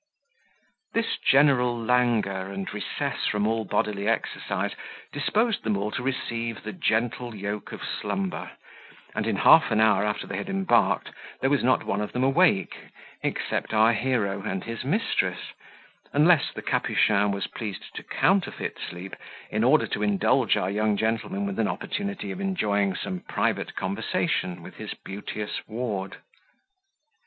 This 0.93 1.19
general 1.19 1.77
languor 1.79 2.51
and 2.51 2.73
recess 2.73 3.27
from 3.27 3.45
all 3.45 3.65
bodily 3.65 4.07
exercise 4.07 4.71
disposed 5.11 5.61
them 5.63 5.77
all 5.77 5.91
to 5.91 6.01
receive 6.01 6.63
the 6.63 6.73
gentle 6.73 7.35
yoke 7.35 7.71
of 7.71 7.83
slumber; 7.83 8.49
and 9.13 9.27
in 9.27 9.35
half 9.35 9.69
an 9.69 9.79
hour 9.79 10.03
after 10.03 10.25
they 10.25 10.37
had 10.37 10.49
embarked, 10.49 11.11
there 11.39 11.51
was 11.51 11.63
not 11.63 11.83
one 11.83 12.01
of 12.01 12.13
them 12.13 12.23
awake, 12.23 12.75
except 13.21 13.75
our 13.75 13.93
hero 13.93 14.41
and 14.41 14.63
his 14.63 14.83
mistress, 14.83 15.53
unless 16.13 16.51
the 16.51 16.63
Capuchin 16.63 17.29
was 17.29 17.45
pleased 17.45 17.93
to 17.93 18.01
counterfeit 18.01 18.79
sleep, 18.79 19.15
in 19.51 19.63
order 19.63 19.85
to 19.85 20.01
indulge 20.01 20.57
our 20.57 20.71
young 20.71 20.97
gentleman 20.97 21.45
with 21.45 21.59
an 21.59 21.67
opportunity 21.67 22.31
of 22.31 22.41
enjoying 22.41 22.95
some 22.95 23.19
private 23.19 23.75
conversation 23.75 24.63
with 24.63 24.77
his 24.77 24.95
beauteous 24.95 25.61
ward. 25.67 26.17